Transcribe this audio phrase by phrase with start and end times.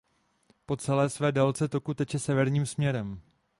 [0.65, 3.21] Po celé své délce toku teče severním směrem.